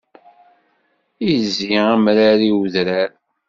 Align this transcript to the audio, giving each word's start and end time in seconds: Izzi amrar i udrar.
Izzi 1.33 1.69
amrar 1.91 2.39
i 2.49 2.51
udrar. 2.61 3.11